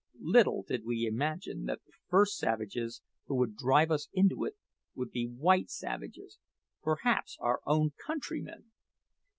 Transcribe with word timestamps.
Little 0.19 0.63
did 0.63 0.83
we 0.83 1.05
imagine 1.05 1.65
that 1.65 1.85
the 1.85 1.91
first 2.09 2.39
savages 2.39 3.03
who 3.27 3.35
would 3.35 3.55
drive 3.55 3.91
us 3.91 4.09
into 4.11 4.45
it 4.45 4.57
would 4.95 5.11
be 5.11 5.27
white 5.27 5.69
savages 5.69 6.39
perhaps 6.81 7.37
our 7.39 7.61
own 7.67 7.91
countrymen! 8.03 8.71